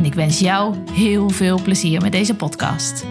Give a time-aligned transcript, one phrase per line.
[0.00, 3.04] en ik wens jou heel veel plezier met deze podcast.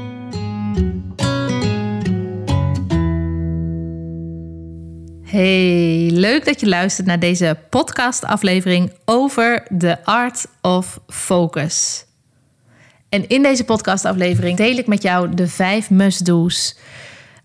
[5.24, 12.06] Hey, leuk dat je luistert naar deze podcastaflevering over de Art of Focus.
[13.10, 16.78] En in deze podcastaflevering deel ik met jou de vijf must-do's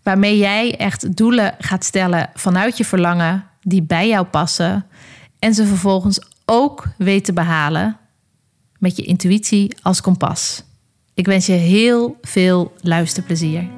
[0.03, 4.87] waarmee jij echt doelen gaat stellen vanuit je verlangen die bij jou passen
[5.39, 7.99] en ze vervolgens ook weet te behalen
[8.85, 10.63] met je intuïtie als kompas.
[11.15, 13.69] Ik wens je heel veel luisterplezier.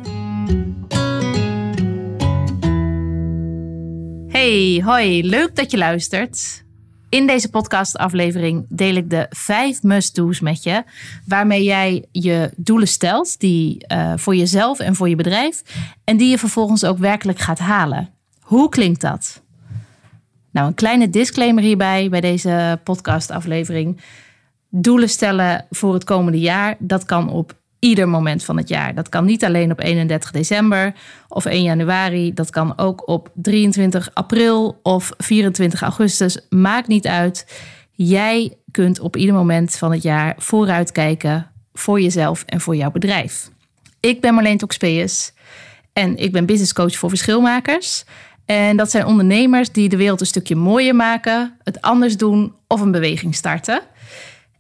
[4.29, 6.65] Hey, hoi, leuk dat je luistert.
[7.09, 10.85] In deze podcastaflevering deel ik de vijf must-do's met je,
[11.25, 15.63] waarmee jij je doelen stelt, die uh, voor jezelf en voor je bedrijf,
[16.05, 18.09] en die je vervolgens ook werkelijk gaat halen.
[18.41, 19.43] Hoe klinkt dat?
[20.51, 24.01] Nou, een kleine disclaimer hierbij bij deze podcastaflevering.
[24.79, 28.95] Doelen stellen voor het komende jaar, dat kan op ieder moment van het jaar.
[28.95, 30.95] Dat kan niet alleen op 31 december
[31.29, 32.35] of 1 januari.
[32.35, 36.47] Dat kan ook op 23 april of 24 augustus.
[36.49, 37.61] Maakt niet uit.
[37.93, 43.51] Jij kunt op ieder moment van het jaar vooruitkijken voor jezelf en voor jouw bedrijf.
[44.01, 45.33] Ik ben Marleen Toxpeus
[45.93, 48.05] en ik ben business coach voor verschilmakers.
[48.45, 52.81] En dat zijn ondernemers die de wereld een stukje mooier maken, het anders doen of
[52.81, 53.81] een beweging starten.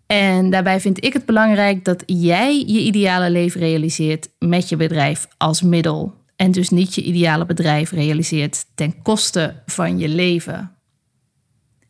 [0.06, 5.28] En daarbij vind ik het belangrijk dat jij je ideale leven realiseert met je bedrijf
[5.36, 6.14] als middel.
[6.36, 10.70] En dus niet je ideale bedrijf realiseert ten koste van je leven.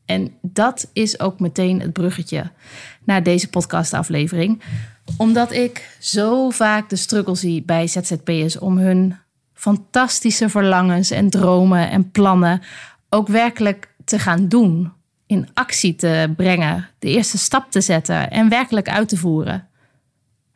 [0.05, 2.51] En dat is ook meteen het bruggetje
[3.05, 4.63] naar deze podcastaflevering.
[5.17, 9.17] Omdat ik zo vaak de struggle zie bij ZZP'ers om hun
[9.55, 12.63] fantastische verlangens en dromen en plannen
[13.09, 14.93] ook werkelijk te gaan doen
[15.27, 19.69] in actie te brengen, de eerste stap te zetten en werkelijk uit te voeren.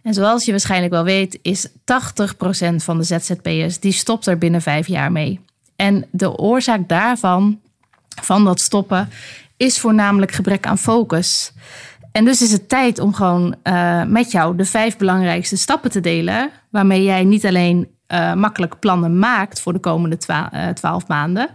[0.03, 1.73] En zoals je waarschijnlijk wel weet, is 80%
[2.77, 5.41] van de ZZP'ers die stopt er binnen vijf jaar mee.
[5.77, 7.61] En de oorzaak daarvan,
[8.23, 9.09] van dat stoppen,
[9.57, 11.53] is voornamelijk gebrek aan focus.
[12.13, 16.01] En dus is het tijd om gewoon uh, met jou de vijf belangrijkste stappen te
[16.01, 21.49] delen, waarmee jij niet alleen uh, makkelijk plannen maakt voor de komende eh, twaalf maanden,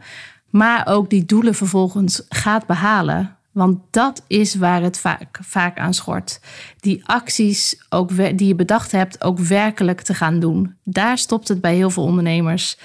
[0.55, 3.35] maar ook die doelen vervolgens gaat behalen.
[3.51, 6.39] Want dat is waar het vaak, vaak aan schort.
[6.79, 10.75] Die acties ook, die je bedacht hebt, ook werkelijk te gaan doen.
[10.83, 12.77] Daar stopt het bij heel veel ondernemers.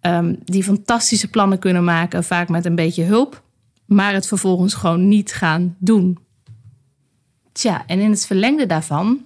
[0.00, 3.42] Um, die fantastische plannen kunnen maken, vaak met een beetje hulp,
[3.84, 6.18] maar het vervolgens gewoon niet gaan doen.
[7.52, 9.24] Tja, en in het verlengde daarvan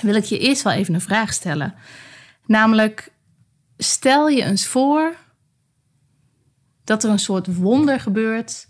[0.00, 1.74] wil ik je eerst wel even een vraag stellen.
[2.46, 3.12] Namelijk,
[3.76, 5.20] stel je eens voor
[6.84, 8.68] dat er een soort wonder gebeurt,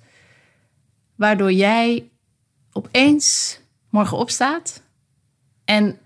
[1.14, 2.10] waardoor jij
[2.72, 4.82] opeens morgen opstaat
[5.64, 6.04] en 500%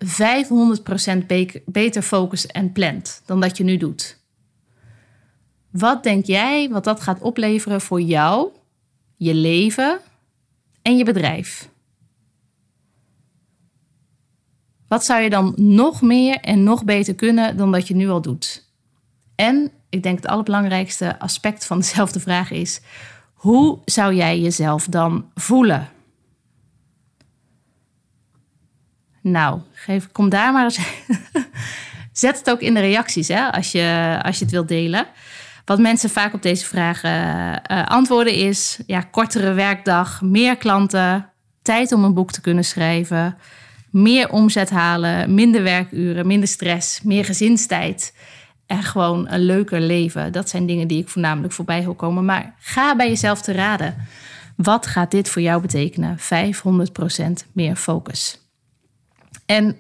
[1.65, 4.19] beter focust en plant dan dat je nu doet.
[5.71, 8.49] Wat denk jij wat dat gaat opleveren voor jou,
[9.17, 10.01] je leven
[10.83, 11.69] en je bedrijf?
[14.89, 18.21] Wat zou je dan nog meer en nog beter kunnen dan dat je nu al
[18.21, 18.71] doet?
[19.35, 22.81] En ik denk het allerbelangrijkste aspect van dezelfde vraag is:
[23.33, 25.89] hoe zou jij jezelf dan voelen?
[29.21, 30.79] Nou, geef, kom daar maar eens.
[32.13, 35.07] Zet het ook in de reacties hè, als, je, als je het wilt delen.
[35.65, 37.11] Wat mensen vaak op deze vragen
[37.71, 41.31] uh, antwoorden is: ja, kortere werkdag, meer klanten,
[41.63, 43.39] tijd om een boek te kunnen schrijven,
[43.91, 48.13] meer omzet halen, minder werkuren, minder stress, meer gezinstijd
[48.67, 50.33] en gewoon een leuker leven.
[50.33, 52.25] Dat zijn dingen die ik voornamelijk voorbij wil komen.
[52.25, 53.97] Maar ga bij jezelf te raden.
[54.57, 56.19] Wat gaat dit voor jou betekenen?
[56.19, 56.23] 500%
[57.53, 58.41] meer focus.
[59.47, 59.79] En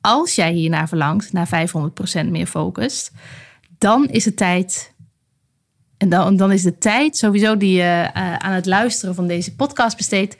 [0.00, 1.68] als jij hiernaar verlangt, naar
[2.24, 3.10] 500% meer focus,
[3.78, 4.94] dan is het tijd.
[5.96, 9.54] En dan, dan is de tijd sowieso die je uh, aan het luisteren van deze
[9.54, 10.36] podcast besteedt,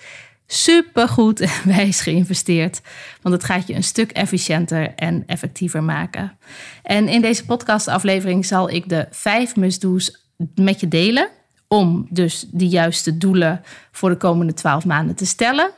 [0.51, 2.81] super goed en wijs geïnvesteerd.
[3.23, 6.39] Want het gaat je een stuk efficiënter en effectiever maken.
[6.83, 11.29] En in deze podcastaflevering zal ik de vijf must-do's met je delen.
[11.69, 13.63] Om dus de juiste doelen
[13.93, 15.71] voor de komende twaalf maanden te stellen.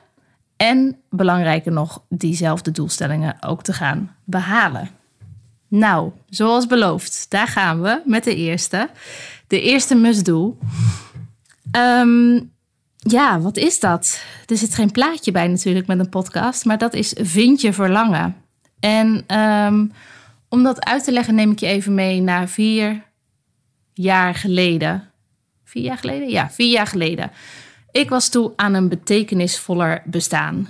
[0.56, 4.90] En belangrijker nog, diezelfde doelstellingen ook te gaan behalen.
[5.68, 8.90] Nou, zoals beloofd, daar gaan we met de eerste.
[9.46, 10.58] De eerste must-do.
[11.70, 12.40] Ehm,
[13.08, 14.22] ja, wat is dat?
[14.46, 18.36] Er zit geen plaatje bij natuurlijk met een podcast, maar dat is vind je verlangen.
[18.80, 19.86] En ehm,
[20.48, 23.02] om dat uit te leggen neem ik je even mee naar vier
[23.92, 25.10] jaar geleden.
[25.64, 26.28] Vier jaar geleden?
[26.28, 27.30] Ja, vier jaar geleden.
[27.90, 30.68] Ik was toe aan een betekenisvoller bestaan.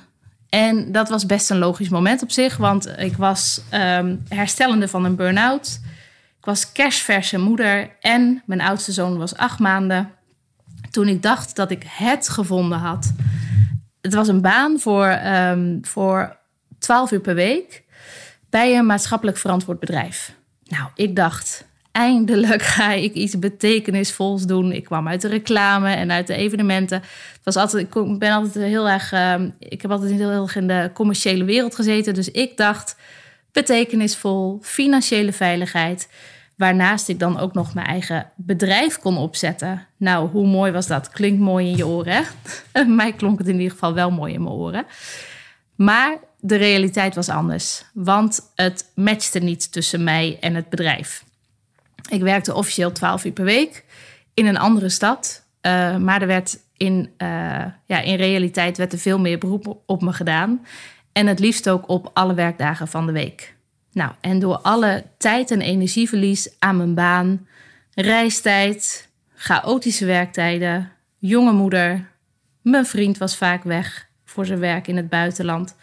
[0.49, 5.05] En dat was best een logisch moment op zich, want ik was um, herstellende van
[5.05, 5.81] een burn-out.
[6.39, 10.11] Ik was kerstverse moeder en mijn oudste zoon was acht maanden.
[10.91, 13.13] Toen ik dacht dat ik het gevonden had.
[14.01, 16.37] Het was een baan voor, um, voor
[16.79, 17.85] 12 uur per week
[18.51, 20.35] bij een maatschappelijk verantwoord bedrijf.
[20.65, 24.73] Nou, ik dacht, eindelijk ga ik iets betekenisvols doen.
[24.73, 27.01] Ik kwam uit de reclame en uit de evenementen.
[27.33, 29.13] Het was altijd, ik ben altijd heel erg.
[29.13, 32.15] Uh, ik heb altijd heel erg in de commerciële wereld gezeten.
[32.15, 32.97] Dus ik dacht
[33.53, 36.09] betekenisvol, financiële veiligheid.
[36.61, 39.87] Waarnaast ik dan ook nog mijn eigen bedrijf kon opzetten.
[39.97, 41.11] Nou, hoe mooi was dat?
[41.11, 42.25] Klinkt mooi in je oren.
[42.73, 42.85] Hè?
[43.03, 44.87] Mij klonk het in ieder geval wel mooi in mijn oren.
[45.75, 47.85] Maar de realiteit was anders.
[47.95, 51.25] Want het matchte niet tussen mij en het bedrijf.
[52.09, 53.85] Ik werkte officieel 12 uur per week
[54.35, 55.45] in een andere stad.
[55.63, 57.29] Uh, maar er werd in, uh,
[57.87, 60.67] ja, in realiteit werd er veel meer beroep op me gedaan.
[61.13, 63.59] En het liefst ook op alle werkdagen van de week.
[63.93, 67.47] Nou, en door alle tijd- en energieverlies aan mijn baan,
[67.95, 72.09] reistijd, chaotische werktijden, jonge moeder,
[72.63, 75.77] mijn vriend was vaak weg voor zijn werk in het buitenland.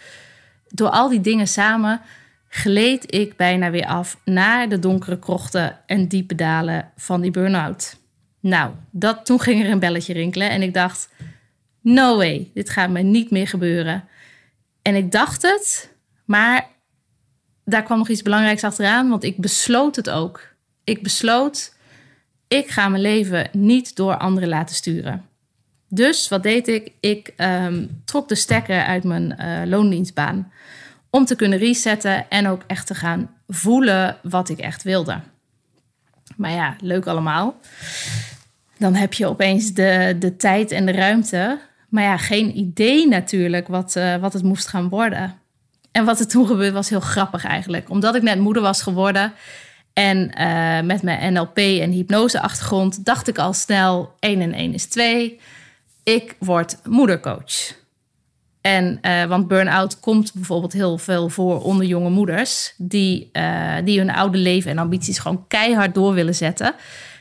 [0.68, 2.02] Door al die dingen samen
[2.50, 7.98] gleed ik bijna weer af naar de donkere krochten en diepe dalen van die burn-out.
[8.40, 11.10] Nou, dat, toen ging er een belletje rinkelen en ik dacht:
[11.82, 14.08] no way, dit gaat me niet meer gebeuren.
[14.82, 15.94] En ik dacht het,
[16.26, 16.68] maar
[17.70, 20.42] daar kwam nog iets belangrijks achteraan, want ik besloot het ook.
[20.84, 21.76] Ik besloot:
[22.48, 25.26] ik ga mijn leven niet door anderen laten sturen.
[25.90, 26.92] Dus wat deed ik?
[27.00, 30.52] Ik um, trok de stekker uit mijn uh, loondienstbaan
[31.10, 35.20] om te kunnen resetten en ook echt te gaan voelen wat ik echt wilde.
[36.36, 37.60] Maar ja, leuk allemaal.
[38.78, 41.60] Dan heb je opeens de, de tijd en de ruimte.
[41.90, 45.40] Maar ja, geen idee natuurlijk wat, uh, wat het moest gaan worden.
[45.98, 47.90] En wat er toen gebeurde was heel grappig eigenlijk.
[47.90, 49.34] Omdat ik net moeder was geworden
[49.94, 54.74] en uh, met mijn NLP en hypnose achtergrond dacht ik al snel 1 en 1
[54.74, 55.40] is 2.
[56.04, 57.76] Ik word moedercoach.
[58.62, 62.74] En, uh, want burn-out komt bijvoorbeeld heel veel voor onder jonge moeders...
[62.78, 66.76] Die, uh, die hun oude leven en ambities gewoon keihard door willen zetten...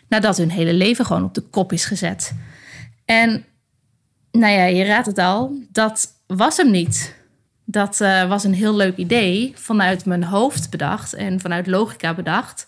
[0.09, 2.35] nadat hun hele leven gewoon op de kop is gezet.
[3.05, 3.45] En
[4.33, 7.25] nou ja, je raadt het al, dat was hem niet.
[7.69, 12.67] Dat uh, was een heel leuk idee, vanuit mijn hoofd bedacht en vanuit logica bedacht.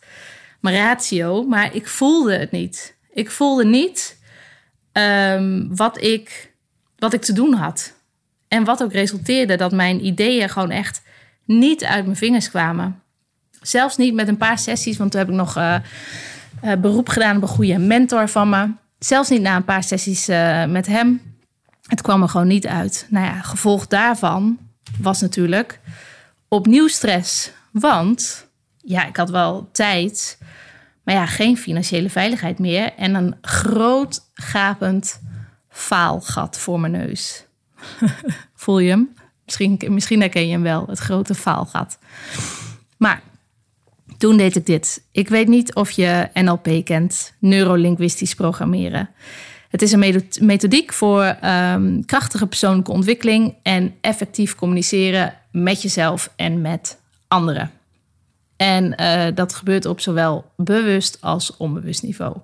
[0.60, 2.96] Mijn ratio, maar ik voelde het niet.
[3.12, 4.18] Ik voelde niet
[4.92, 6.52] um, wat, ik,
[6.96, 7.94] wat ik te doen had.
[8.48, 11.02] En wat ook resulteerde dat mijn ideeën gewoon echt
[11.44, 13.02] niet uit mijn vingers kwamen.
[13.60, 15.76] Zelfs niet met een paar sessies, want toen heb ik nog uh,
[16.64, 18.68] uh, beroep gedaan op een goede mentor van me.
[18.98, 20.26] Zelfs niet na een paar sessies
[20.69, 21.36] met hem.
[21.86, 23.06] Het kwam er gewoon niet uit.
[23.10, 24.58] Nou ja, gevolg daarvan
[25.00, 25.80] was natuurlijk
[26.48, 27.50] opnieuw stress.
[27.70, 30.38] Want ja, ik had wel tijd,
[31.02, 32.92] maar ja, geen financiële veiligheid meer.
[32.94, 35.20] En een groot gapend
[35.68, 37.44] faalgat voor mijn neus.
[38.54, 39.14] Voel je hem?
[39.44, 41.98] Misschien, misschien herken je hem wel, het grote faalgat.
[42.96, 43.22] Maar
[44.18, 45.04] toen deed ik dit.
[45.12, 49.10] Ik weet niet of je NLP kent, neurolinguistisch programmeren.
[49.69, 56.60] Het is een methodiek voor um, krachtige persoonlijke ontwikkeling en effectief communiceren met jezelf en
[56.60, 56.98] met
[57.29, 57.70] anderen.
[58.56, 62.37] En uh, dat gebeurt op zowel bewust als onbewust niveau.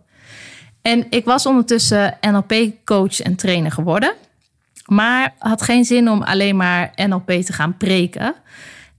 [0.83, 4.15] En ik was ondertussen NLP-coach en trainer geworden.
[4.87, 8.35] Maar had geen zin om alleen maar NLP te gaan preken.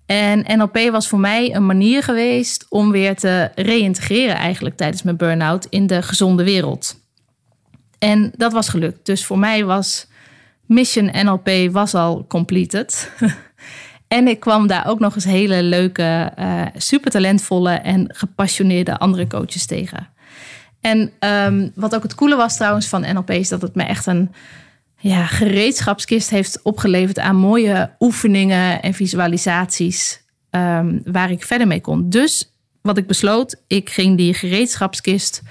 [0.06, 5.18] En NLP was voor mij een manier geweest om weer te reïntegreren eigenlijk tijdens mijn
[5.18, 7.05] burn-out in de gezonde wereld.
[8.06, 9.06] En dat was gelukt.
[9.06, 10.08] Dus voor mij was
[10.66, 13.12] Mission NLP was al completed.
[14.08, 19.28] en ik kwam daar ook nog eens hele leuke, uh, super talentvolle en gepassioneerde andere
[19.28, 20.08] coaches tegen.
[20.82, 24.06] En um, wat ook het coole was trouwens van NLP is dat het me echt
[24.06, 24.32] een
[24.98, 30.22] ja, gereedschapskist heeft opgeleverd aan mooie oefeningen en visualisaties
[30.52, 32.10] um, waar ik verder mee kon.
[32.10, 35.42] Dus wat ik besloot, ik ging die gereedschapskist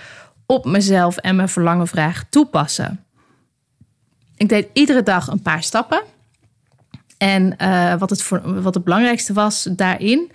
[0.46, 3.04] op mezelf en mijn verlangenvraag toepassen.
[4.36, 6.02] Ik deed iedere dag een paar stappen.
[7.18, 10.30] En uh, wat, het voor, wat het belangrijkste was daarin,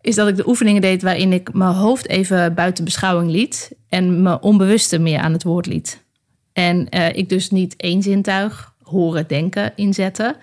[0.00, 4.22] is dat ik de oefeningen deed waarin ik mijn hoofd even buiten beschouwing liet en
[4.22, 6.04] mijn onbewuste meer aan het woord liet.
[6.52, 10.36] En uh, ik dus niet één zintuig, horen, denken, inzette,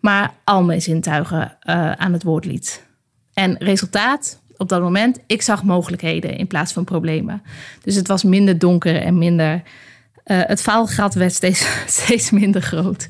[0.00, 2.86] maar al mijn zintuigen uh, aan het woord liet.
[3.34, 7.42] En resultaat op dat moment, ik zag mogelijkheden in plaats van problemen.
[7.82, 9.54] Dus het was minder donker en minder.
[9.54, 13.08] Uh, het faalgat werd steeds, steeds minder groot.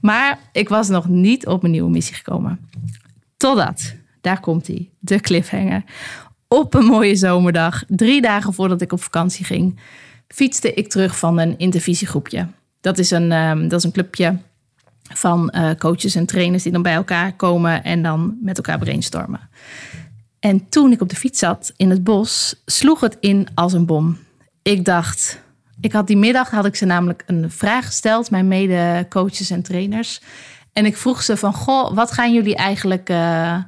[0.00, 2.68] Maar ik was nog niet op mijn nieuwe missie gekomen.
[3.36, 5.82] Totdat, daar komt hij, de cliffhanger.
[6.48, 9.80] Op een mooie zomerdag, drie dagen voordat ik op vakantie ging,
[10.28, 12.46] fietste ik terug van een intervisiegroepje.
[12.80, 14.38] Dat is een, um, dat is een clubje
[15.14, 19.48] van uh, coaches en trainers die dan bij elkaar komen en dan met elkaar brainstormen.
[20.42, 23.86] En toen ik op de fiets zat in het bos, sloeg het in als een
[23.86, 24.18] bom.
[24.62, 25.42] Ik dacht,
[25.80, 30.20] ik had die middag had ik ze namelijk een vraag gesteld, mijn mede-coaches en trainers.
[30.72, 33.58] En ik vroeg ze van, goh, wat gaan jullie eigenlijk, uh,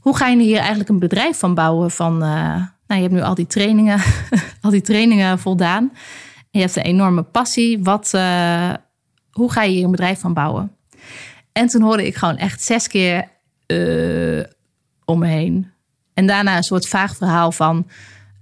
[0.00, 1.90] hoe gaan jullie hier eigenlijk een bedrijf van bouwen?
[1.90, 4.00] Van, uh, nou, je hebt nu al die trainingen,
[4.62, 5.90] al die trainingen voldaan.
[6.36, 7.82] En je hebt een enorme passie.
[7.82, 8.72] Wat, uh,
[9.30, 10.76] hoe ga je hier een bedrijf van bouwen?
[11.52, 13.28] En toen hoorde ik gewoon echt zes keer
[15.04, 15.74] om me heen.
[16.16, 17.86] En daarna een soort vaag verhaal van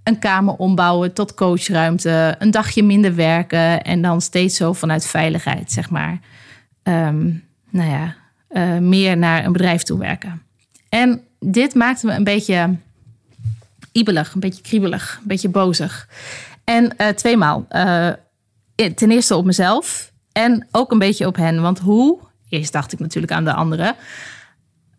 [0.03, 5.73] een kamer ombouwen tot coachruimte, een dagje minder werken en dan steeds zo vanuit veiligheid,
[5.73, 6.19] zeg maar.
[6.83, 8.17] Um, nou ja,
[8.51, 10.43] uh, meer naar een bedrijf toe werken.
[10.89, 12.77] En dit maakte me een beetje
[13.93, 16.09] ibelig, een beetje kriebelig, een beetje bozig.
[16.65, 17.67] En uh, tweemaal.
[17.71, 18.09] Uh,
[18.95, 21.63] ten eerste op mezelf en ook een beetje op hen.
[21.63, 23.95] Want hoe, eerst dacht ik natuurlijk aan de anderen,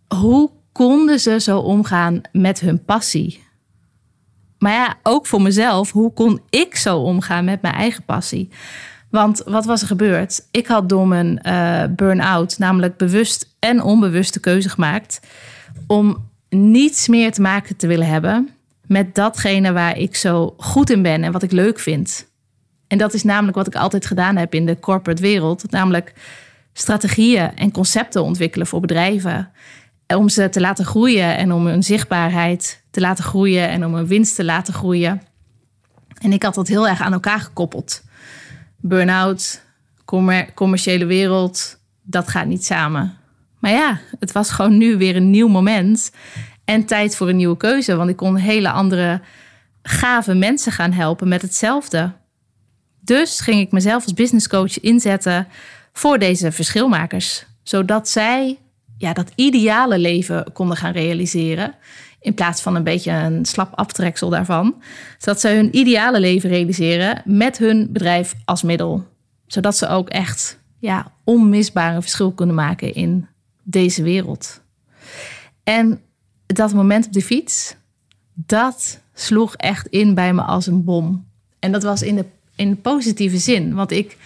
[0.07, 3.43] hoe konden ze zo omgaan met hun passie?
[4.57, 8.49] Maar ja, ook voor mezelf, hoe kon ik zo omgaan met mijn eigen passie?
[9.09, 10.47] Want wat was er gebeurd?
[10.51, 15.19] Ik had door mijn uh, burn-out namelijk bewust en onbewust de keuze gemaakt
[15.87, 18.49] om niets meer te maken te willen hebben
[18.87, 22.31] met datgene waar ik zo goed in ben en wat ik leuk vind.
[22.87, 26.13] En dat is namelijk wat ik altijd gedaan heb in de corporate wereld, namelijk
[26.73, 29.51] strategieën en concepten ontwikkelen voor bedrijven
[30.07, 34.07] om ze te laten groeien en om hun zichtbaarheid te laten groeien en om hun
[34.07, 35.21] winst te laten groeien.
[36.21, 38.03] En ik had dat heel erg aan elkaar gekoppeld.
[38.77, 39.61] Burn-out,
[40.53, 43.17] commerciële wereld, dat gaat niet samen.
[43.59, 46.11] Maar ja, het was gewoon nu weer een nieuw moment
[46.65, 47.95] en tijd voor een nieuwe keuze.
[47.95, 49.21] Want ik kon hele andere
[49.83, 52.11] gave mensen gaan helpen met hetzelfde.
[52.99, 55.47] Dus ging ik mezelf als business coach inzetten
[55.93, 57.45] voor deze verschilmakers.
[57.63, 58.59] Zodat zij
[58.97, 61.75] ja, dat ideale leven konden gaan realiseren.
[62.19, 64.81] In plaats van een beetje een slap aftreksel daarvan.
[65.17, 69.07] Zodat ze hun ideale leven realiseren met hun bedrijf als middel.
[69.47, 73.27] Zodat ze ook echt ja, onmisbaar een verschil kunnen maken in
[73.63, 74.61] deze wereld.
[75.63, 76.01] En
[76.45, 77.75] dat moment op de fiets,
[78.33, 81.27] dat sloeg echt in bij me als een bom.
[81.59, 82.25] En dat was in de,
[82.55, 83.73] in de positieve zin.
[83.73, 84.17] Want ik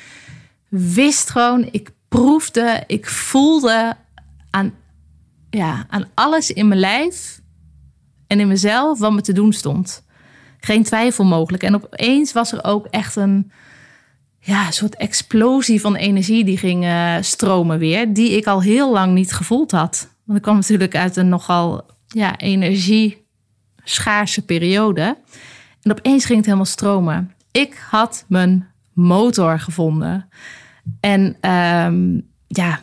[0.67, 3.95] wist gewoon, ik proefde, ik voelde
[4.49, 4.73] aan,
[5.49, 7.41] ja, aan alles in mijn lijf
[8.27, 10.03] en in mezelf wat me te doen stond.
[10.59, 11.63] Geen twijfel mogelijk.
[11.63, 13.51] En opeens was er ook echt een
[14.39, 19.13] ja, soort explosie van energie die ging uh, stromen weer, die ik al heel lang
[19.13, 20.09] niet gevoeld had.
[20.25, 25.17] Want ik kwam natuurlijk uit een nogal ja, energie-schaarse periode.
[25.81, 27.33] En opeens ging het helemaal stromen.
[27.51, 30.29] Ik had mijn motor gevonden.
[30.99, 32.79] En um, ja,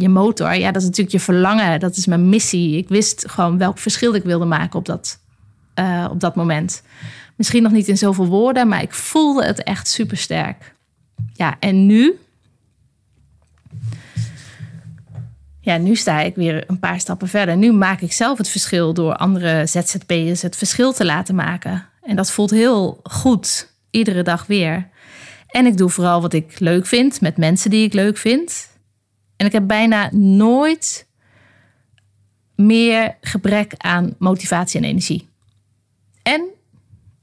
[0.00, 1.80] je motor, ja, dat is natuurlijk je verlangen.
[1.80, 2.76] Dat is mijn missie.
[2.76, 5.18] Ik wist gewoon welk verschil ik wilde maken op dat,
[5.74, 6.82] uh, op dat moment.
[7.36, 10.74] Misschien nog niet in zoveel woorden, maar ik voelde het echt super sterk.
[11.32, 12.18] Ja, en nu.
[15.60, 17.56] Ja, nu sta ik weer een paar stappen verder.
[17.56, 21.86] Nu maak ik zelf het verschil door andere ZZP'ers het verschil te laten maken.
[22.02, 24.88] En dat voelt heel goed, iedere dag weer.
[25.46, 28.69] En ik doe vooral wat ik leuk vind met mensen die ik leuk vind.
[29.40, 31.06] En ik heb bijna nooit
[32.54, 35.28] meer gebrek aan motivatie en energie.
[36.22, 36.44] En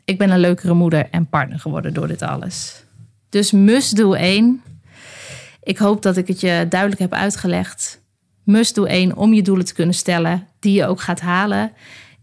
[0.05, 2.83] ik ben een leukere moeder en partner geworden door dit alles.
[3.29, 4.61] Dus must do 1.
[5.63, 8.01] Ik hoop dat ik het je duidelijk heb uitgelegd.
[8.43, 11.71] Must do 1 om je doelen te kunnen stellen, die je ook gaat halen,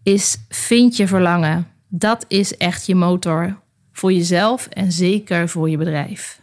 [0.02, 1.66] is vind je verlangen.
[1.88, 3.60] Dat is echt je motor
[3.92, 6.40] voor jezelf en zeker voor je bedrijf.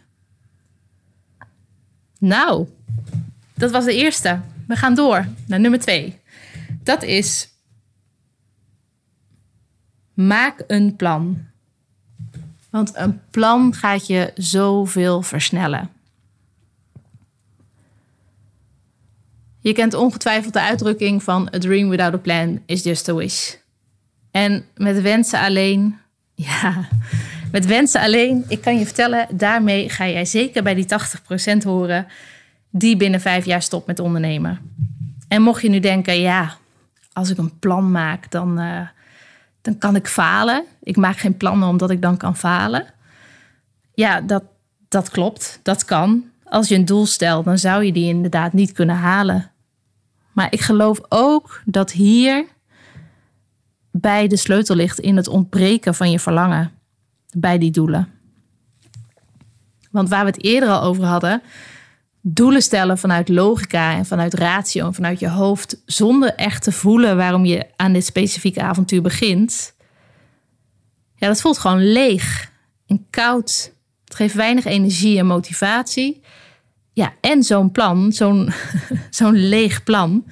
[2.18, 2.68] Nou,
[3.54, 4.40] dat was de eerste.
[4.66, 6.20] We gaan door naar nummer twee.
[6.82, 7.50] Dat is.
[10.14, 11.46] Maak een plan.
[12.70, 15.90] Want een plan gaat je zoveel versnellen.
[19.60, 23.54] Je kent ongetwijfeld de uitdrukking van a dream without a plan is just a wish.
[24.30, 25.98] En met wensen alleen,
[26.34, 26.88] ja,
[27.52, 30.86] met wensen alleen, ik kan je vertellen, daarmee ga jij zeker bij die
[31.54, 32.06] 80% horen
[32.72, 34.58] die binnen vijf jaar stopt met ondernemen.
[35.28, 36.56] En mocht je nu denken, ja,
[37.12, 38.80] als ik een plan maak, dan, uh,
[39.62, 40.64] dan kan ik falen.
[40.82, 42.84] Ik maak geen plannen omdat ik dan kan falen.
[43.94, 44.44] Ja, dat,
[44.88, 46.24] dat klopt, dat kan.
[46.44, 49.50] Als je een doel stelt, dan zou je die inderdaad niet kunnen halen.
[50.32, 52.44] Maar ik geloof ook dat hier
[53.90, 56.70] bij de sleutel ligt in het ontbreken van je verlangen
[57.36, 58.08] bij die doelen.
[59.90, 61.42] Want waar we het eerder al over hadden,
[62.22, 67.16] doelen stellen vanuit logica en vanuit ratio en vanuit je hoofd, zonder echt te voelen
[67.16, 69.74] waarom je aan dit specifieke avontuur begint,
[71.22, 72.52] ja, dat voelt gewoon leeg
[72.86, 73.72] en koud.
[74.04, 76.22] Het geeft weinig energie en motivatie.
[76.92, 78.52] Ja, en zo'n plan, zo'n
[79.10, 80.26] zo'n leeg plan,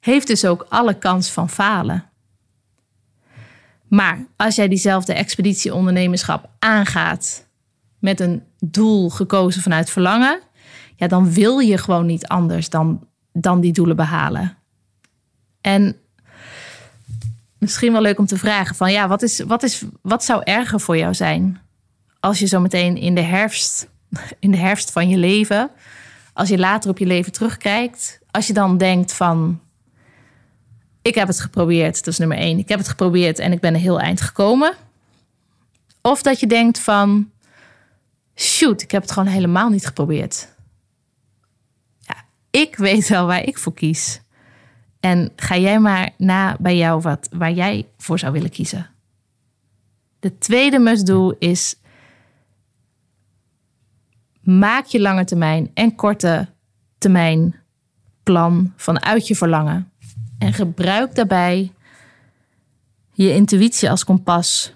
[0.00, 2.04] heeft dus ook alle kans van falen.
[3.88, 7.48] Maar als jij diezelfde expeditieondernemerschap aangaat
[7.98, 10.40] met een doel gekozen vanuit verlangen,
[10.96, 14.56] ja, dan wil je gewoon niet anders dan, dan die doelen behalen.
[15.60, 15.96] En
[17.58, 20.80] misschien wel leuk om te vragen van ja, wat, is, wat, is, wat zou erger
[20.80, 21.60] voor jou zijn
[22.20, 23.88] als je zo meteen in de herfst,
[24.38, 25.70] in de herfst van je leven,
[26.32, 29.60] als je later op je leven terugkijkt, als je dan denkt van
[31.02, 32.58] ik heb het geprobeerd, dat is nummer één.
[32.58, 34.74] Ik heb het geprobeerd en ik ben een heel eind gekomen.
[36.00, 37.30] Of dat je denkt van
[38.34, 40.54] shoot, ik heb het gewoon helemaal niet geprobeerd
[42.56, 44.20] ik weet wel waar ik voor kies.
[45.00, 48.90] En ga jij maar na bij jou wat, waar jij voor zou willen kiezen.
[50.18, 51.76] De tweede must-do is
[54.40, 56.48] maak je lange termijn en korte
[56.98, 57.54] termijn
[58.22, 59.90] plan vanuit je verlangen.
[60.38, 61.72] En gebruik daarbij
[63.12, 64.74] je intuïtie als kompas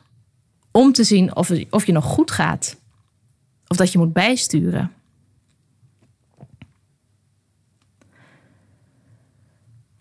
[0.70, 2.76] om te zien of, of je nog goed gaat.
[3.66, 4.92] Of dat je moet bijsturen.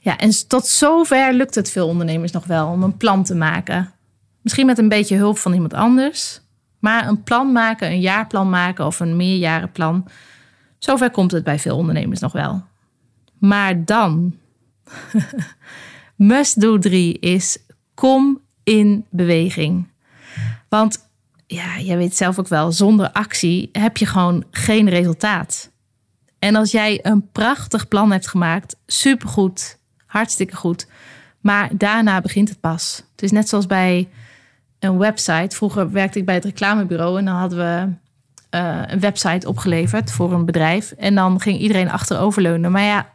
[0.10, 3.91] Ja, en tot zover lukt het veel ondernemers nog wel om een plan te maken.
[4.41, 6.41] Misschien met een beetje hulp van iemand anders.
[6.80, 10.08] Maar een plan maken, een jaarplan maken of een meerjarenplan.
[10.78, 12.63] Zover komt het bij veel ondernemers nog wel.
[13.39, 14.36] Maar dan,
[16.15, 17.58] must do 3 is
[17.93, 19.88] kom in beweging.
[20.69, 21.10] Want
[21.48, 25.72] ja, jij weet zelf ook wel, zonder actie heb je gewoon geen resultaat.
[26.39, 29.78] En als jij een prachtig plan hebt gemaakt, supergoed,
[30.10, 30.88] Hartstikke goed.
[31.39, 33.04] Maar daarna begint het pas.
[33.12, 34.10] Het is net zoals bij
[34.80, 35.56] een website.
[35.56, 37.88] Vroeger werkte ik bij het reclamebureau en dan hadden we
[38.58, 40.91] uh, een website opgeleverd voor een bedrijf.
[40.91, 42.72] En dan ging iedereen achteroverleunen.
[42.72, 43.10] Maar ja,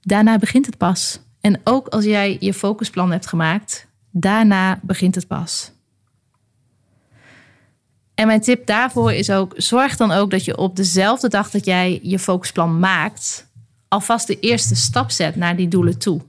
[0.00, 1.20] daarna begint het pas.
[1.40, 5.72] En ook als jij je focusplan hebt gemaakt, daarna begint het pas.
[8.14, 11.64] En mijn tip daarvoor is ook: zorg dan ook dat je op dezelfde dag dat
[11.64, 13.43] jij je focusplan maakt,
[13.94, 16.20] alvast de eerste stap zet naar die doelen toe.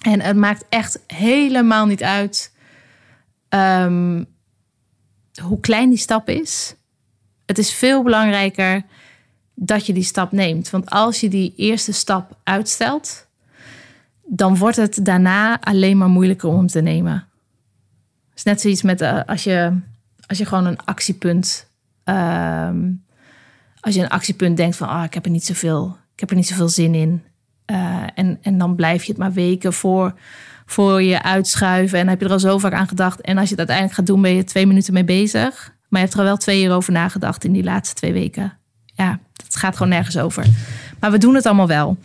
[0.00, 2.52] En het maakt echt helemaal niet uit
[3.48, 4.24] ehm,
[5.42, 6.74] hoe klein die stap is.
[7.46, 8.82] Het is veel belangrijker
[9.54, 10.70] dat je die stap neemt.
[10.70, 13.26] Want als je die eerste stap uitstelt,
[14.24, 17.28] dan wordt het daarna alleen maar moeilijker om te nemen.
[18.28, 19.78] Het is net zoiets met uh, als, je,
[20.26, 21.70] als je gewoon een actiepunt.
[22.04, 22.92] Ehm,
[23.80, 26.36] als je een actiepunt denkt van ah, ik heb er niet zoveel ik heb er
[26.36, 27.22] niet zoveel zin in.
[27.70, 30.14] Uh, en, en dan blijf je het maar weken voor,
[30.66, 31.98] voor je uitschuiven.
[31.98, 33.20] En heb je er al zo vaak aan gedacht.
[33.20, 35.74] En als je het uiteindelijk gaat doen, ben je twee minuten mee bezig.
[35.88, 38.58] Maar je hebt er wel twee uur over nagedacht in die laatste twee weken.
[38.84, 40.46] Ja, het gaat gewoon nergens over.
[41.00, 41.96] Maar we doen het allemaal wel.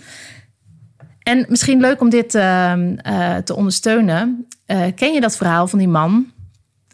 [1.19, 4.47] En misschien leuk om dit uh, uh, te ondersteunen.
[4.95, 6.31] ken je dat verhaal van die man?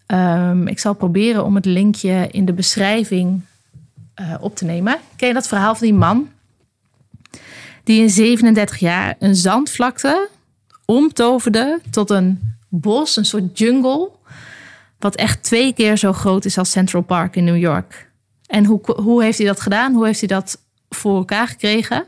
[0.08, 3.42] Um, ik zal proberen om het linkje in de beschrijving
[4.40, 4.98] op te nemen.
[5.16, 6.30] Ken je dat verhaal van die man?
[7.88, 10.30] Die in 37 jaar een zandvlakte
[10.86, 14.12] omtoverde tot een bos, een soort jungle,
[15.00, 18.12] wat echt twee keer zo groot is als Central Park in New York.
[18.46, 19.94] En hoe, hoe heeft hij dat gedaan?
[19.94, 22.06] Hoe heeft hij dat voor elkaar gekregen?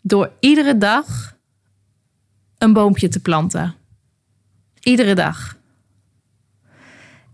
[0.00, 1.36] Door iedere dag
[2.58, 3.74] een boompje te planten.
[4.80, 5.56] Iedere dag.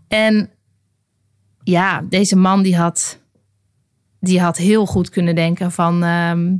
[0.07, 0.49] En
[1.63, 3.19] ja, deze man die had,
[4.19, 6.03] die had heel goed kunnen denken van...
[6.03, 6.53] Ehm,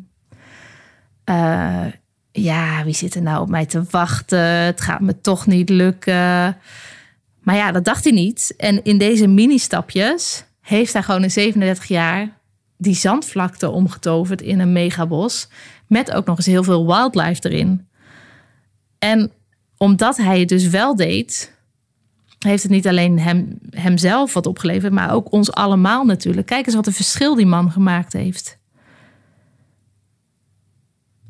[1.26, 1.86] uh,
[2.32, 4.40] ja, wie zit er nou op mij te wachten?
[4.40, 6.58] Het gaat me toch niet lukken.
[7.42, 8.54] Maar ja, dat dacht hij niet.
[8.58, 12.40] En in deze mini-stapjes heeft hij gewoon in 37 jaar
[12.78, 15.48] die zandvlakte omgetoverd in een megabos.
[15.88, 17.88] Met ook nog eens heel veel wildlife erin.
[19.00, 19.32] En
[19.78, 21.56] omdat hij het dus wel deed,
[22.40, 26.48] heeft het niet alleen hem, hemzelf wat opgeleverd, maar ook ons allemaal natuurlijk.
[26.48, 28.58] Kijk eens wat een verschil die man gemaakt heeft.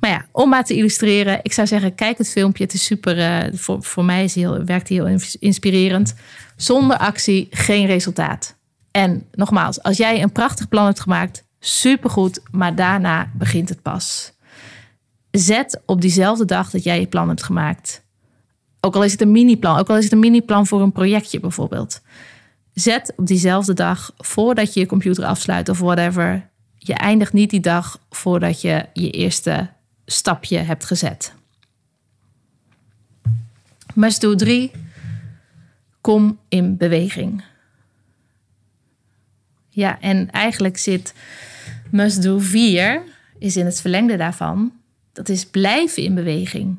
[0.02, 2.64] Maar ja, om maar te illustreren, ik zou zeggen, kijk het filmpje.
[2.64, 6.16] Het is super, uh, voor, voor mij is heel, werkt hij heel inspirerend.
[6.56, 8.56] Zonder actie geen resultaat.
[8.92, 14.34] En nogmaals, als jij een prachtig plan hebt gemaakt, supergoed, maar daarna begint het pas.
[15.32, 18.04] Zet op diezelfde dag dat jij je plan hebt gemaakt.
[18.80, 21.40] Ook al is het een mini-plan, ook al is het een mini-plan voor een projectje
[21.40, 22.02] bijvoorbeeld.
[22.74, 27.60] Zet op diezelfde dag, voordat je je computer afsluit of whatever, je eindigt niet die
[27.60, 29.70] dag voordat je je eerste
[30.12, 31.34] stapje hebt gezet.
[34.20, 34.72] Do 3.
[36.02, 37.44] Kom in beweging.
[39.70, 41.14] Ja, en eigenlijk zit
[42.22, 43.04] do 4
[43.38, 44.74] is in het verlengde daarvan.
[45.12, 46.78] Dat is blijven in beweging.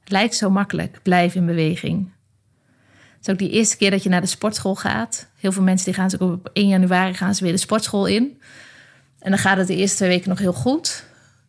[0.00, 2.10] Het lijkt zo makkelijk, blijven in beweging.
[3.16, 5.28] Het is ook die eerste keer dat je naar de sportschool gaat.
[5.36, 8.40] Heel veel mensen die gaan zo op 1 januari gaan ze weer de sportschool in.
[9.18, 11.04] En dan gaat het de eerste twee weken nog heel goed.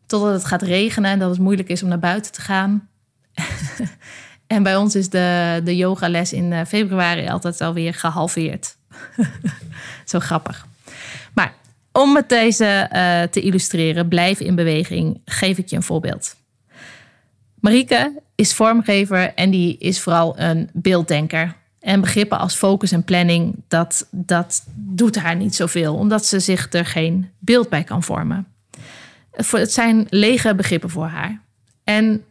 [0.05, 2.89] Totdat het gaat regenen en dat het moeilijk is om naar buiten te gaan.
[4.47, 8.77] en bij ons is de, de yogales in eh, februari altijd alweer gehalveerd.
[10.05, 10.67] Zo grappig.
[11.33, 11.53] Maar
[11.91, 16.35] om het deze uh, te illustreren, blijf in beweging, geef ik je een voorbeeld.
[17.59, 21.55] Marieke is vormgever en die is vooral een beelddenker.
[21.79, 26.73] En begrippen als focus en planning, dat, dat doet haar niet zoveel, omdat ze zich
[26.73, 28.47] er geen beeld bij kan vormen.
[29.31, 31.41] Het zijn lege begrippen voor haar.
[31.83, 32.23] En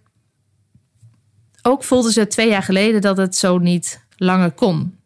[1.62, 4.98] ook voelde ze twee jaar geleden dat het zo niet langer kon.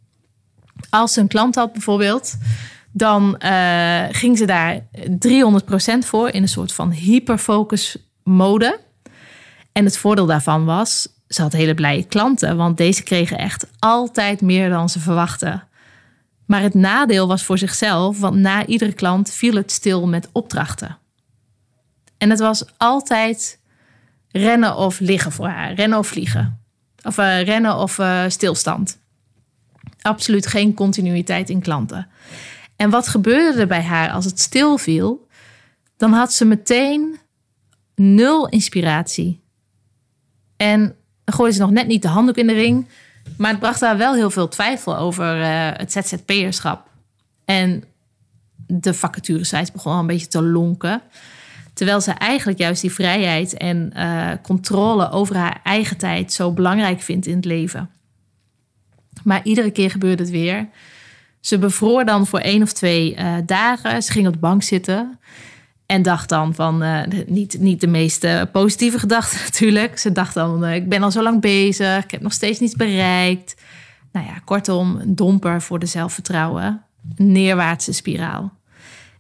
[0.91, 2.37] Als ze een klant had bijvoorbeeld,
[2.93, 8.81] dan uh, ging ze daar 300% voor in een soort van hyperfocus mode.
[9.73, 14.41] En het voordeel daarvan was, ze had hele blije klanten, want deze kregen echt altijd
[14.41, 15.69] meer dan ze verwachten.
[16.47, 20.99] Maar het nadeel was voor zichzelf, want na iedere klant viel het stil met opdrachten.
[22.19, 23.61] En het was altijd
[24.29, 26.61] rennen of liggen voor haar, rennen of vliegen.
[27.03, 28.99] Of uh, rennen of uh, stilstand.
[30.01, 32.09] Absoluut geen continuïteit in klanten.
[32.77, 35.29] En wat gebeurde er bij haar als het stil viel?
[35.97, 37.19] Dan had ze meteen
[37.95, 39.41] nul inspiratie.
[40.57, 42.87] En dan gooide ze nog net niet de handdoek in de ring.
[43.37, 46.87] Maar het bracht haar wel heel veel twijfel over uh, het ZZP'erschap.
[47.45, 47.85] En
[48.67, 51.03] de vacaturesites begon al een beetje te lonken.
[51.73, 57.01] Terwijl ze eigenlijk juist die vrijheid en uh, controle over haar eigen tijd zo belangrijk
[57.01, 57.91] vindt in het leven.
[59.25, 60.69] Maar iedere keer gebeurde het weer.
[61.41, 64.03] Ze bevroor dan voor één of twee uh, dagen.
[64.03, 65.19] Ze ging op de bank zitten.
[65.93, 69.99] En dacht dan van, uh, niet, niet de meest positieve gedachte natuurlijk.
[69.99, 72.75] Ze dacht dan, uh, ik ben al zo lang bezig, ik heb nog steeds niets
[72.75, 73.57] bereikt.
[74.13, 76.83] Nou ja, kortom, een domper voor de zelfvertrouwen.
[77.17, 78.53] Een neerwaartse spiraal.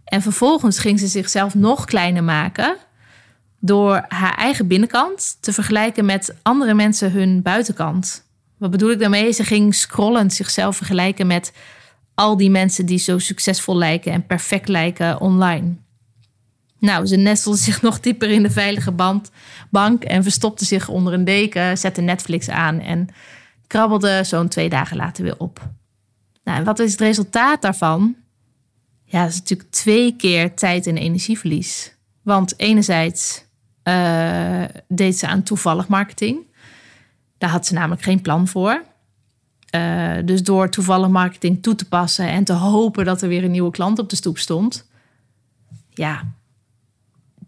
[0.05, 2.77] En vervolgens ging ze zichzelf nog kleiner maken...
[3.59, 8.25] door haar eigen binnenkant te vergelijken met andere mensen hun buitenkant.
[8.59, 9.33] Wat bedoel ik daarmee?
[9.33, 11.53] Ze ging scrollend zichzelf vergelijken met
[12.15, 15.75] al die mensen die zo succesvol lijken en perfect lijken online.
[16.83, 19.31] Nou, ze nestelde zich nog dieper in de veilige band,
[19.71, 23.09] bank en verstopte zich onder een deken, zette Netflix aan en
[23.67, 25.71] krabbelde zo'n twee dagen later weer op.
[26.45, 28.17] Nou, en wat is het resultaat daarvan?
[29.05, 31.97] Ja, dat is natuurlijk twee keer tijd en energieverlies.
[32.23, 33.45] Want enerzijds
[33.85, 36.39] uh, deed ze aan toevallig marketing.
[37.39, 38.83] Daar had ze namelijk geen plan voor.
[39.75, 43.51] Uh, dus door toevallig marketing toe te passen en te hopen dat er weer een
[43.51, 44.89] nieuwe klant op de stoep stond.
[45.91, 46.33] Ja,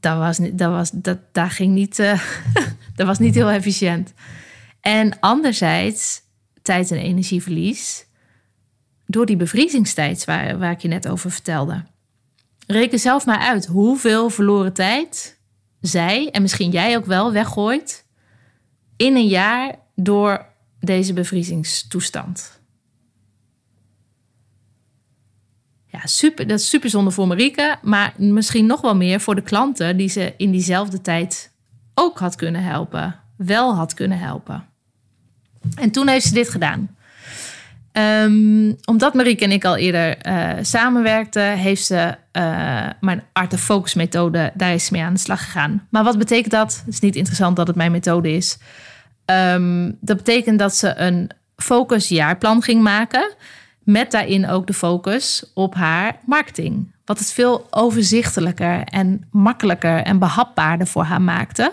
[0.05, 2.25] dat was, dat was, dat, daar ging niet, uh,
[2.97, 4.13] dat was niet heel efficiënt.
[4.81, 6.23] En anderzijds
[6.63, 8.07] tijd- en energieverlies
[9.07, 11.85] door die bevriezingstijd waar, waar ik je net over vertelde.
[12.67, 15.39] Reken zelf maar uit hoeveel verloren tijd
[15.81, 18.05] zij en misschien jij ook wel weggooit
[18.97, 20.47] in een jaar door
[20.81, 22.61] deze bevriezingstoestand.
[25.95, 29.43] Ja, super, dat is super zonde voor Marieke, maar misschien nog wel meer voor de
[29.43, 31.53] klanten die ze in diezelfde tijd
[31.95, 34.65] ook had kunnen helpen, wel had kunnen helpen.
[35.75, 36.97] En toen heeft ze dit gedaan.
[37.93, 43.61] Um, omdat Marieke en ik al eerder uh, samenwerkten, heeft ze uh, mijn Art of
[43.61, 45.87] Focus methode, daar is mee aan de slag gegaan.
[45.91, 46.83] Maar wat betekent dat?
[46.85, 48.59] Het is niet interessant dat het mijn methode is.
[49.27, 53.35] Um, dat betekent dat ze een focusjaarplan ging maken
[53.85, 56.93] Met daarin ook de focus op haar marketing.
[57.05, 61.73] Wat het veel overzichtelijker en makkelijker en behapbaarder voor haar maakte.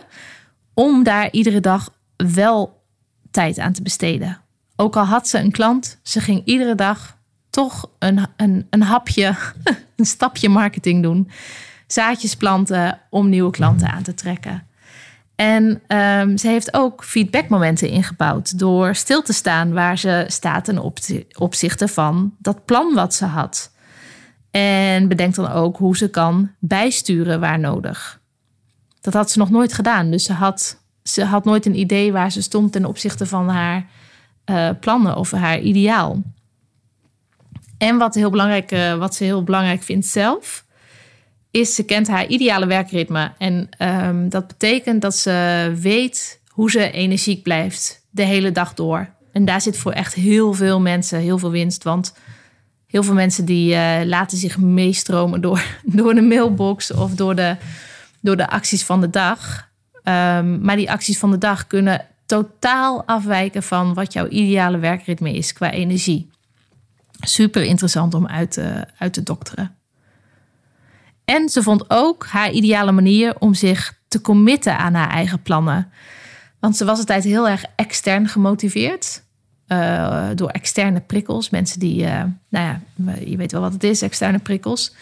[0.74, 2.84] Om daar iedere dag wel
[3.32, 4.42] tijd aan te besteden.
[4.76, 7.18] Ook al had ze een klant, ze ging iedere dag
[7.50, 9.36] toch een, een, een hapje,
[9.96, 11.30] een stapje marketing doen.
[11.88, 14.68] Zaadjes planten om nieuwe klanten aan te trekken.
[15.42, 20.94] En um, ze heeft ook feedbackmomenten ingebouwd door stil te staan waar ze staat ten
[21.38, 23.72] opzichte van dat plan wat ze had.
[24.52, 28.20] En bedenkt dan ook hoe ze kan bijsturen waar nodig.
[29.00, 30.12] Dat had ze nog nooit gedaan.
[30.12, 33.86] Dus ze had, ze had nooit een idee waar ze stond ten opzichte van haar
[34.46, 36.22] uh, plannen of haar ideaal.
[37.78, 40.66] En wat, heel belangrijk, uh, wat ze heel belangrijk vindt zelf,
[41.52, 43.32] is ze kent haar ideale werkritme.
[43.38, 49.10] En um, dat betekent dat ze weet hoe ze energiek blijft de hele dag door.
[49.32, 51.84] En daar zit voor echt heel veel mensen heel veel winst.
[51.84, 52.14] Want
[52.88, 55.64] heel veel mensen die uh, laten zich meestromen door,
[56.00, 57.56] door de mailbox of door de,
[58.22, 59.70] door de acties van de dag.
[60.04, 65.34] Um, maar die acties van de dag kunnen totaal afwijken van wat jouw ideale werkritme
[65.34, 66.30] is qua energie.
[67.20, 69.76] Super interessant om uit te, uit te dokteren.
[71.32, 75.92] En ze vond ook haar ideale manier om zich te committen aan haar eigen plannen.
[76.60, 79.24] Want ze was altijd heel erg extern gemotiveerd.
[79.68, 81.50] Uh, door externe prikkels.
[81.50, 82.82] Mensen die, uh, nou ja,
[83.26, 84.96] je weet wel wat het is, externe prikkels.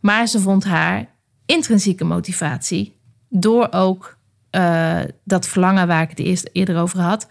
[0.00, 1.06] Maar ze vond haar
[1.46, 2.96] intrinsieke motivatie
[3.28, 4.16] door ook
[4.50, 7.26] uh, dat verlangen waar ik het eerst eerder over had,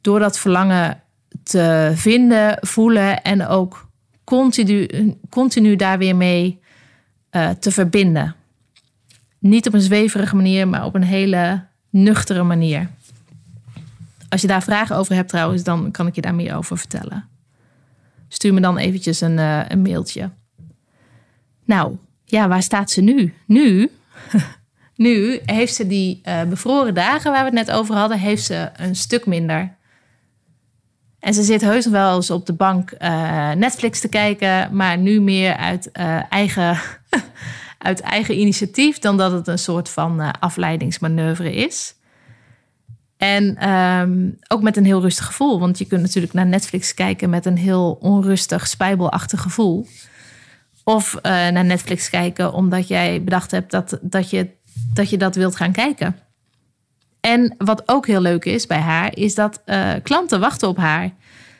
[0.00, 1.02] door dat verlangen
[1.42, 3.88] te vinden, voelen en ook
[4.24, 4.88] continu,
[5.30, 6.60] continu daar weer mee
[7.32, 8.34] uh, te verbinden.
[9.38, 12.90] Niet op een zweverige manier, maar op een hele nuchtere manier.
[14.28, 17.28] Als je daar vragen over hebt trouwens, dan kan ik je daar meer over vertellen.
[18.28, 20.30] Stuur me dan eventjes een, uh, een mailtje.
[21.64, 23.34] Nou, ja, waar staat ze nu?
[23.46, 23.90] Nu
[25.00, 28.70] Nu heeft ze die uh, bevroren dagen waar we het net over hadden, heeft ze
[28.76, 29.76] een stuk minder.
[31.20, 35.20] En ze zit heus wel eens op de bank uh, Netflix te kijken, maar nu
[35.20, 36.78] meer uit, uh, eigen,
[37.78, 41.94] uit eigen initiatief dan dat het een soort van afleidingsmanoeuvre is.
[43.16, 47.30] En um, ook met een heel rustig gevoel, want je kunt natuurlijk naar Netflix kijken
[47.30, 49.86] met een heel onrustig, spijbelachtig gevoel.
[50.84, 54.48] Of naar Netflix kijken omdat jij bedacht hebt dat, dat je
[54.94, 56.16] dat je dat wilt gaan kijken.
[57.20, 61.10] En wat ook heel leuk is bij haar, is dat uh, klanten wachten op haar.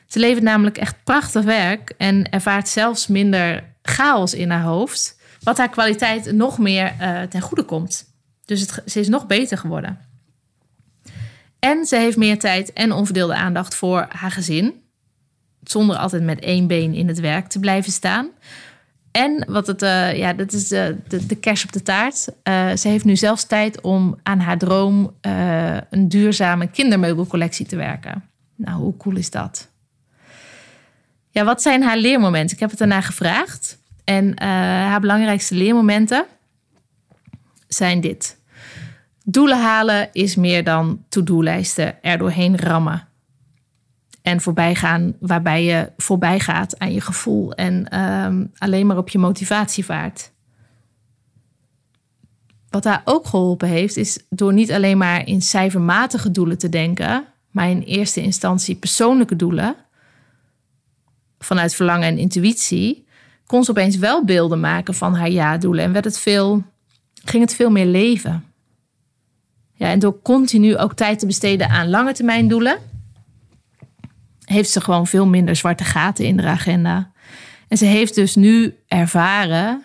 [0.07, 5.57] Ze levert namelijk echt prachtig werk en ervaart zelfs minder chaos in haar hoofd, wat
[5.57, 8.05] haar kwaliteit nog meer uh, ten goede komt.
[8.45, 9.99] Dus het, ze is nog beter geworden.
[11.59, 14.73] En ze heeft meer tijd en onverdeelde aandacht voor haar gezin,
[15.63, 18.29] zonder altijd met één been in het werk te blijven staan.
[19.11, 22.27] En wat het, uh, ja, dat is de, de, de kerst op de taart.
[22.43, 25.15] Uh, ze heeft nu zelfs tijd om aan haar droom
[25.89, 28.23] een duurzame kindermeubelcollectie te werken.
[28.55, 29.69] Nou, hoe cool is dat?
[31.29, 32.53] Ja, wat zijn haar leermomenten?
[32.55, 33.79] Ik heb het daarna gevraagd.
[34.03, 36.25] En haar belangrijkste leermomenten
[37.67, 38.37] zijn dit.
[39.23, 43.07] Doelen halen is meer dan to-do-lijsten er doorheen rammen
[44.21, 49.09] en voorbij gaan, waarbij je voorbij gaat aan je gevoel en um, alleen maar op
[49.09, 50.31] je motivatie vaart.
[52.69, 57.25] Wat haar ook geholpen heeft, is door niet alleen maar in cijfermatige doelen te denken,
[57.49, 59.75] maar in eerste instantie persoonlijke doelen,
[61.39, 63.05] vanuit verlangen en intuïtie,
[63.45, 66.63] kon ze opeens wel beelden maken van haar ja-doelen en werd het veel,
[67.23, 68.45] ging het veel meer leven.
[69.73, 72.77] Ja, en door continu ook tijd te besteden aan lange termijn doelen,
[74.45, 77.11] heeft ze gewoon veel minder zwarte gaten in de agenda.
[77.67, 79.83] En ze heeft dus nu ervaren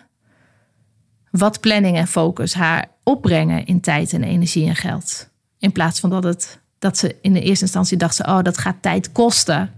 [1.31, 5.29] wat planning en focus haar opbrengen in tijd en energie en geld.
[5.59, 8.57] In plaats van dat, het, dat ze in de eerste instantie dacht ze, oh, dat
[8.57, 9.73] gaat tijd kosten.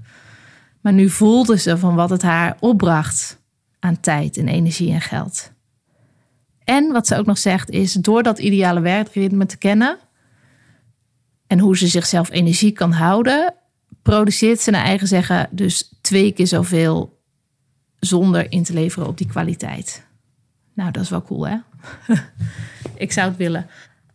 [0.82, 3.40] Maar nu voelde ze van wat het haar opbracht
[3.80, 5.52] aan tijd en energie en geld.
[6.64, 9.98] En wat ze ook nog zegt is, door dat ideale werkritme te kennen
[11.48, 13.54] en hoe ze zichzelf energie kan houden,
[14.02, 17.22] produceert ze naar eigen zeggen dus twee keer zoveel
[18.00, 20.08] zonder in te leveren op die kwaliteit.
[20.74, 21.58] Nou, dat is wel cool, hè?
[22.96, 23.68] Ik zou het willen.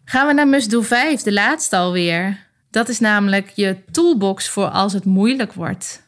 [0.04, 2.46] Gaan we naar Must Do 5, de laatste alweer.
[2.70, 6.02] Dat is namelijk je toolbox voor als het moeilijk wordt.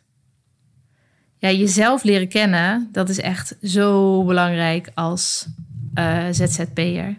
[1.38, 5.46] Ja, jezelf leren kennen, dat is echt zo belangrijk als
[5.94, 7.16] uh, ZZP'er.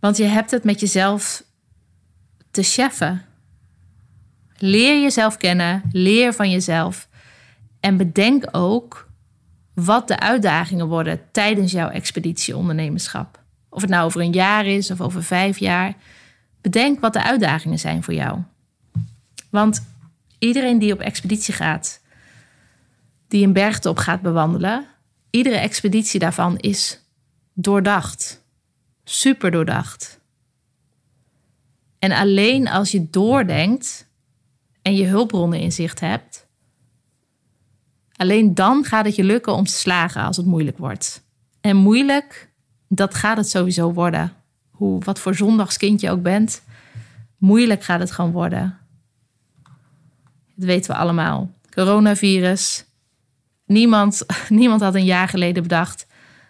[0.00, 1.44] Want je hebt het met jezelf
[2.50, 3.22] te cheffen.
[4.66, 7.08] Leer jezelf kennen, leer van jezelf.
[7.80, 9.08] En bedenk ook
[9.74, 13.42] wat de uitdagingen worden tijdens jouw expeditieondernemerschap.
[13.68, 15.94] Of het nou over een jaar is of over vijf jaar.
[16.60, 18.38] Bedenk wat de uitdagingen zijn voor jou.
[19.50, 19.86] Want
[20.38, 22.00] iedereen die op expeditie gaat,
[23.28, 24.86] die een bergtop gaat bewandelen,
[25.30, 27.00] iedere expeditie daarvan is
[27.52, 28.44] doordacht.
[29.04, 30.20] Super doordacht.
[31.98, 34.12] En alleen als je doordenkt
[34.84, 36.46] en je hulpbronnen in zicht hebt,
[38.16, 41.24] alleen dan gaat het je lukken om te slagen als het moeilijk wordt.
[41.60, 42.50] En moeilijk,
[42.88, 44.32] dat gaat het sowieso worden.
[44.70, 46.62] Hoe, wat voor zondagskind je ook bent,
[47.36, 48.78] moeilijk gaat het gewoon worden.
[50.54, 51.50] Dat weten we allemaal.
[51.70, 52.84] Coronavirus.
[53.66, 56.06] Niemand, niemand had een jaar geleden bedacht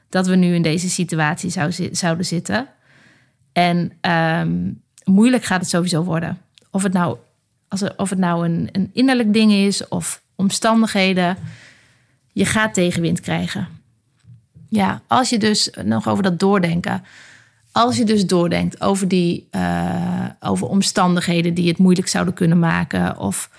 [0.08, 2.68] dat we nu in deze situatie zou, zouden zitten.
[3.52, 4.72] En ehm,
[5.04, 6.38] moeilijk gaat het sowieso worden.
[6.70, 7.18] Of het nou,
[7.80, 11.36] als of het nou een, een innerlijk ding is of omstandigheden.
[12.32, 13.68] Je gaat tegenwind krijgen.
[14.68, 17.02] Ja, als je dus nog over dat doordenken.
[17.72, 23.18] Als je dus doordenkt over die uh, over omstandigheden die het moeilijk zouden kunnen maken.
[23.18, 23.50] Of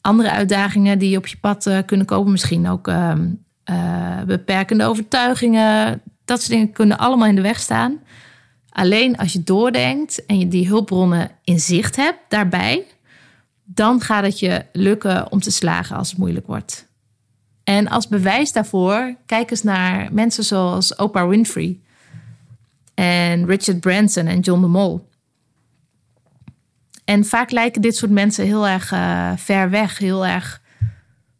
[0.00, 2.30] andere uitdagingen die op je pad uh, kunnen komen.
[2.30, 3.12] Misschien ook uh,
[4.26, 6.00] beperkende overtuigingen.
[6.24, 7.98] Dat soort dingen kunnen allemaal in de weg staan.
[8.70, 12.84] Alleen als je doordenkt en je die hulpbronnen in zicht hebt daarbij,
[13.74, 16.88] dan gaat het je lukken om te slagen als het moeilijk wordt.
[17.64, 21.78] En als bewijs daarvoor, kijk eens naar mensen zoals Oprah Winfrey
[22.94, 25.08] en Richard Branson en John de Mol.
[27.04, 30.60] En vaak lijken dit soort mensen heel erg uh, ver weg, heel erg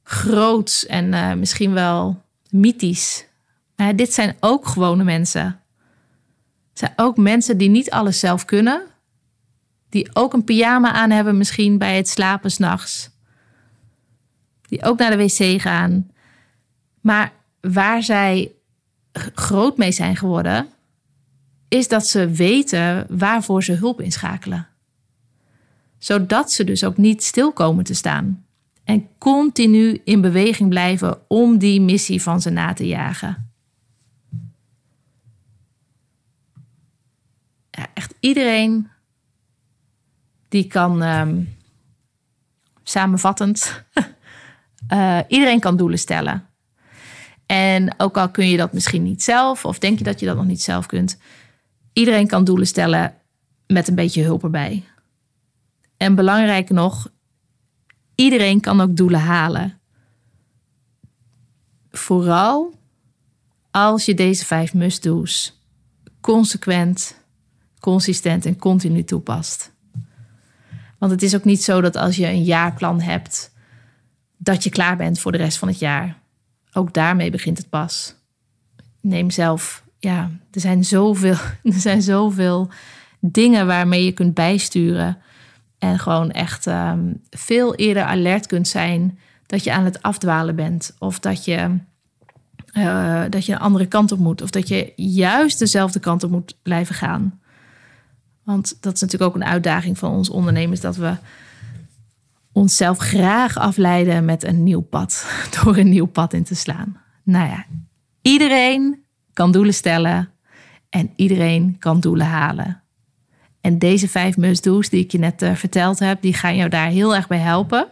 [0.03, 3.25] groot en uh, misschien wel mythisch.
[3.77, 5.61] Maar dit zijn ook gewone mensen
[6.81, 8.83] zijn ook mensen die niet alles zelf kunnen.
[9.91, 13.11] Die ook een pyjama aan hebben, misschien bij het slapen s'nachts.
[14.63, 16.11] Die ook naar de wc gaan.
[17.01, 18.53] Maar waar zij
[19.35, 20.69] groot mee zijn geworden,
[21.69, 24.69] is dat ze weten waarvoor ze hulp inschakelen.
[25.99, 28.45] Zodat ze dus ook niet stil komen te staan.
[28.85, 33.51] En continu in beweging blijven om die missie van ze na te jagen.
[37.95, 38.89] echt iedereen
[40.51, 41.57] die kan, um,
[42.83, 43.85] samenvattend,
[44.93, 46.47] uh, iedereen kan doelen stellen.
[47.47, 50.37] En ook al kun je dat misschien niet zelf, of denk je dat je dat
[50.37, 51.19] nog niet zelf kunt,
[51.93, 53.15] iedereen kan doelen stellen
[53.67, 54.85] met een beetje hulp erbij.
[55.97, 57.11] En belangrijker nog,
[58.15, 59.81] iedereen kan ook doelen halen.
[61.91, 62.75] Vooral
[63.71, 65.61] als je deze vijf must-do's
[66.21, 67.19] consequent
[67.81, 69.73] consistent en continu toepast.
[71.01, 73.53] Want het is ook niet zo dat als je een jaarplan hebt,
[74.37, 76.19] dat je klaar bent voor de rest van het jaar.
[76.73, 78.15] Ook daarmee begint het pas.
[79.01, 82.71] Neem zelf, ja, er zijn zoveel, er zijn zoveel
[83.21, 85.19] dingen waarmee je kunt bijsturen.
[85.79, 90.97] En gewoon echt um, veel eerder alert kunt zijn dat je aan het afdwalen bent.
[90.99, 91.77] Of dat je,
[92.73, 94.43] uh, dat je een andere kant op moet.
[94.43, 97.40] Of dat je juist dezelfde kant op moet blijven gaan.
[98.45, 101.17] Want dat is natuurlijk ook een uitdaging van ons ondernemers dat we
[102.53, 105.27] onszelf graag afleiden met een nieuw pad,
[105.63, 107.01] door een nieuw pad in te slaan.
[107.23, 107.67] Nou ja,
[108.23, 110.29] iedereen kan doelen stellen
[110.89, 112.83] en iedereen kan doelen halen.
[113.61, 116.89] En deze vijf must-do's die ik je net uh, verteld heb, die gaan jou daar
[116.89, 117.89] heel erg bij helpen.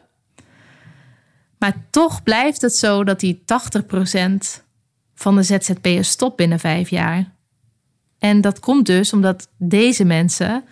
[1.58, 4.62] Maar toch blijft het zo dat die 80%
[5.14, 7.32] van de ZZP'ers stopt binnen vijf jaar.
[8.18, 10.64] En dat komt dus omdat deze mensen,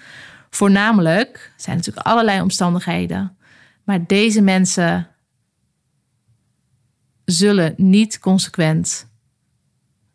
[0.51, 3.37] voornamelijk, zijn natuurlijk allerlei omstandigheden,
[3.85, 5.09] maar deze mensen
[7.25, 9.09] zullen niet consequent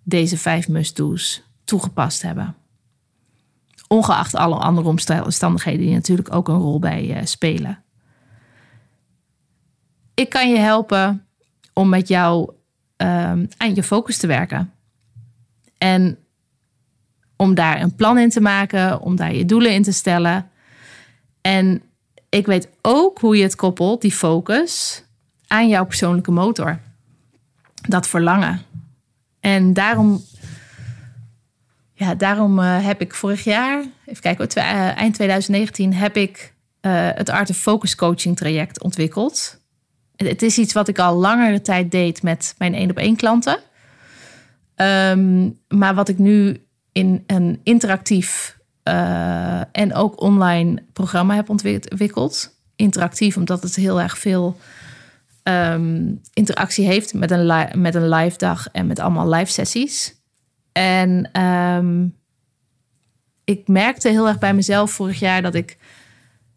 [0.03, 2.55] deze vijf must-do's toegepast hebben.
[3.87, 4.87] Ongeacht alle andere
[5.23, 7.83] omstandigheden die natuurlijk ook een rol bij uh, spelen.
[10.13, 11.25] Ik kan je helpen
[11.73, 12.51] om met jou
[12.97, 14.73] um, aan je focus te werken.
[15.77, 16.17] En
[17.41, 20.49] om daar een plan in te maken, om daar je doelen in te stellen.
[21.41, 21.81] En
[22.29, 25.03] ik weet ook hoe je het koppelt, die focus,
[25.47, 26.79] aan jouw persoonlijke motor.
[27.87, 28.61] Dat verlangen.
[29.39, 30.23] En daarom,
[31.93, 36.91] ja, daarom uh, heb ik vorig jaar, even kijken, uh, eind 2019 heb ik uh,
[37.13, 39.59] het Art of Focus coaching traject ontwikkeld.
[40.15, 43.59] Het is iets wat ik al langere tijd deed met mijn één op één klanten.
[44.75, 52.59] Um, maar wat ik nu in een interactief uh, en ook online programma heb ontwikkeld.
[52.75, 54.57] Interactief, omdat het heel erg veel
[55.43, 60.15] ehm, interactie heeft met een, met een live dag en met allemaal live sessies.
[60.71, 62.07] En ehm,
[63.43, 65.77] ik merkte heel erg bij mezelf vorig jaar dat ik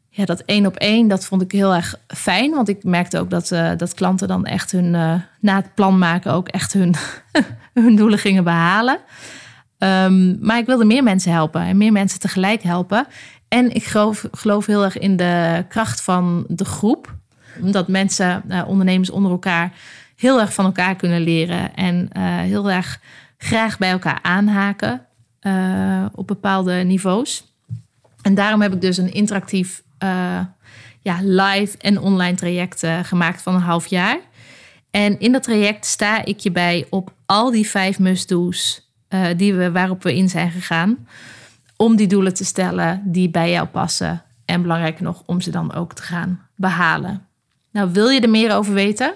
[0.09, 2.51] ja, dat één op één, dat vond ik heel erg fijn.
[2.51, 5.99] Want ik merkte ook dat, eh, dat klanten dan echt hun, eh, na het plan
[5.99, 6.95] maken, ook echt hun,
[7.75, 8.99] hun doelen gingen behalen.
[9.85, 13.07] Ehm, maar ik wilde meer mensen helpen en meer mensen tegelijk helpen.
[13.49, 17.15] En ik geloof, geloof heel erg in de kracht van de groep.
[17.61, 19.73] Dat mensen, eh, ondernemers onder elkaar,
[20.17, 21.75] heel erg van elkaar kunnen leren.
[21.75, 23.01] En eh, heel erg
[23.39, 25.07] graag bij elkaar aanhaken
[25.41, 27.53] eh, op bepaalde niveaus.
[28.23, 29.83] En daarom heb ik dus een interactief
[31.03, 34.19] ja, live en online traject gemaakt van een half jaar.
[34.91, 38.84] En in dat traject sta ik je bij op al die vijf must-do's
[39.15, 41.07] eh, die we, waarop we in zijn gegaan.
[41.77, 44.23] Om die doelen te stellen die bij jou passen.
[44.45, 47.27] En belangrijker nog, om ze dan ook te gaan behalen.
[47.71, 49.15] Nou, wil je er meer over weten?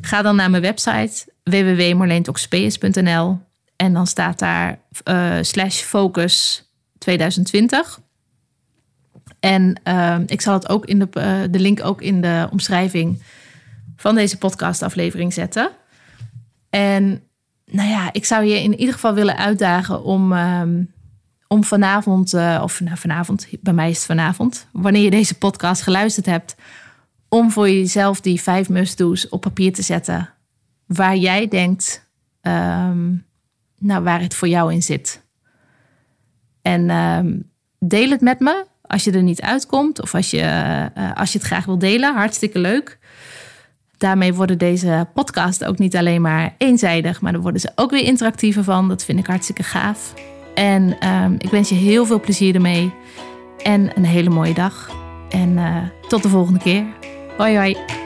[0.00, 3.38] Ga dan naar mijn website www.marleentoxpeus.nl
[3.76, 6.64] en dan staat daar eh, slash focus
[6.98, 8.00] 2020.
[9.40, 13.22] En ehm, ik zal het ook in de, eh, de link ook in de omschrijving
[13.96, 15.70] van deze podcastaflevering zetten.
[16.70, 17.25] En
[17.66, 20.82] nou ja, ik zou je in ieder geval willen uitdagen om, ehm,
[21.48, 25.82] om vanavond, eh, of nou, vanavond, bij mij is het vanavond, wanneer je deze podcast
[25.82, 26.56] geluisterd hebt,
[27.28, 30.30] om voor jezelf die vijf must-do's op papier te zetten.
[30.86, 32.08] Waar jij denkt,
[32.40, 33.14] ehm,
[33.78, 35.22] nou, waar het voor jou in zit.
[36.62, 37.38] En ehm,
[37.78, 40.40] deel het met me als je er niet uitkomt of als je,
[40.94, 42.14] eh, als je het graag wil delen.
[42.14, 42.98] Hartstikke leuk.
[44.06, 48.02] Daarmee worden deze podcast ook niet alleen maar eenzijdig, maar dan worden ze ook weer
[48.04, 48.88] interactiever van.
[48.88, 50.14] Dat vind ik hartstikke gaaf.
[50.54, 52.92] En ehm, ik wens je heel veel plezier ermee
[53.62, 54.90] en een hele mooie dag.
[55.28, 55.76] En eh,
[56.08, 56.84] tot de volgende keer.
[57.36, 58.05] Hoi hoi.